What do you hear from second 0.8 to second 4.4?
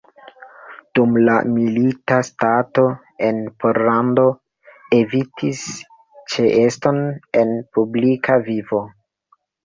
Dum la milita stato en Pollando